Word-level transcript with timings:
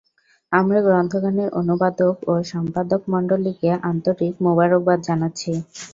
আমরা 0.51 0.79
গ্রন্থখানির 0.81 1.49
অনুবাদক 1.59 2.15
ও 2.27 2.43
সম্পাদকমণ্ডলীকে 2.51 3.69
আন্তরিক 3.89 4.33
মুবারকবাদ 4.45 4.99
জানাচ্ছি। 5.07 5.51